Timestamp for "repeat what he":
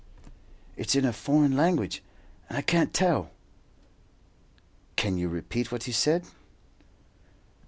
5.29-5.91